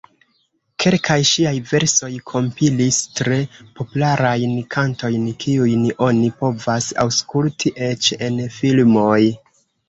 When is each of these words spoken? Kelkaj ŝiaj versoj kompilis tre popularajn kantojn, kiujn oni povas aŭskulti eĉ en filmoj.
Kelkaj 0.83 1.17
ŝiaj 1.31 1.51
versoj 1.71 2.09
kompilis 2.31 2.97
tre 3.19 3.37
popularajn 3.81 4.55
kantojn, 4.77 5.29
kiujn 5.45 5.85
oni 6.07 6.33
povas 6.41 6.89
aŭskulti 7.05 7.75
eĉ 7.91 8.11
en 8.31 8.41
filmoj. 8.59 9.21